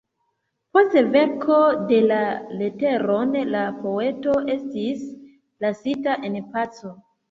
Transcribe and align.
Post 0.77 0.95
verko 1.15 1.57
de 1.91 1.99
la 2.07 2.17
leteron, 2.63 3.39
la 3.55 3.63
poeto 3.85 4.41
estis 4.59 5.09
lasita 5.65 6.21
en 6.35 6.45
paco. 6.61 6.99